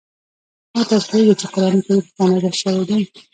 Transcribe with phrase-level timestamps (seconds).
[0.75, 2.99] آیا تاسو پوهېږئ چې قرآن کریم په چا نازل شوی دی؟